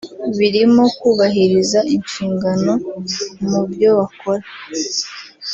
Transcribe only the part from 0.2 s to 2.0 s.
birimo kubahiriza